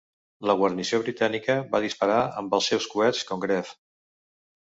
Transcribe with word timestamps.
La 0.49 0.53
guarnició 0.59 0.99
britànica 1.01 1.57
va 1.75 1.81
disparar 1.83 2.17
amb 2.41 2.57
els 2.59 2.71
seus 2.73 2.87
coets 2.95 3.21
Congreve. 3.33 3.77